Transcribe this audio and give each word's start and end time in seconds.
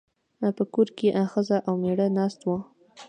په 0.57 0.63
کور 0.73 0.87
کې 0.97 1.07
ښځه 1.31 1.57
او 1.67 1.73
مېړه 1.81 2.07
ناست 2.17 2.39
وو. 2.43 2.57